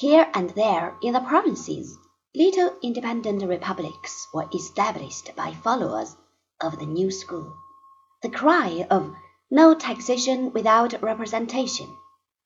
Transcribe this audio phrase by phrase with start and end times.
[0.00, 1.98] Here and there in the provinces,
[2.34, 6.16] little independent republics were established by followers
[6.58, 7.52] of the new school.
[8.22, 9.14] The cry of
[9.50, 11.94] "No taxation without representation,"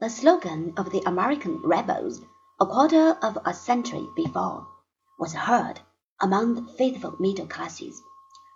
[0.01, 2.23] the slogan of the American rebels
[2.61, 4.67] a quarter of a century before,
[5.17, 5.79] was heard
[6.21, 8.03] among the faithful middle classes.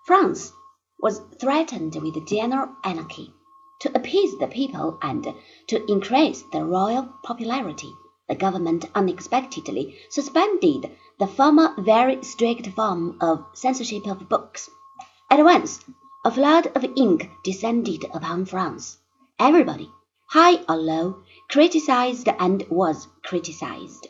[0.07, 0.53] France
[1.01, 3.33] was threatened with general anarchy.
[3.83, 5.37] To appease the people and
[5.69, 7.93] to increase the royal popularity,
[8.29, 14.69] the government unexpectedly suspended the former very strict form of censorship of books.
[15.31, 15.81] At once
[16.25, 18.99] a flood of ink descended upon France.
[19.39, 19.91] Everybody,
[20.29, 24.09] high or low, criticized and was criticized.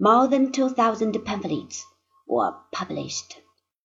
[0.00, 1.86] More than two thousand pamphlets
[2.26, 3.36] were published.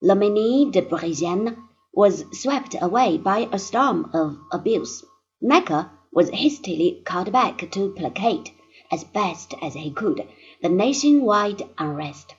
[0.03, 1.57] Loménie de Brienne
[1.93, 5.03] was swept away by a storm of abuse.
[5.41, 8.51] Necker was hastily called back to placate,
[8.89, 10.25] as best as he could,
[10.61, 12.33] the nation-wide unrest.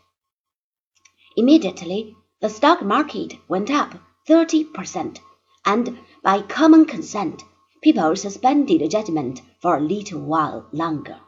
[1.37, 3.95] Immediately the stock market went up
[4.27, 5.21] thirty per cent,
[5.65, 7.45] and by common consent
[7.83, 11.19] people suspended judgment for a little while longer.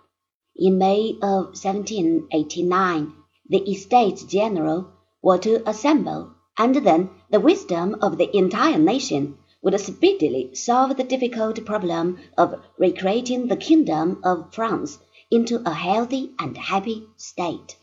[0.56, 3.12] In May of 1789
[3.48, 4.90] the Estates General
[5.22, 11.04] were to assemble, and then the wisdom of the entire nation would speedily solve the
[11.04, 14.98] difficult problem of recreating the kingdom of France
[15.30, 17.76] into a healthy and happy state.